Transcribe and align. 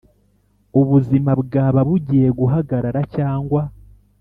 ubuzima 0.81 1.31
bwaba 1.41 1.79
bugiye 1.87 2.29
guhagarara 2.39 3.01
cyangwa 3.15 3.61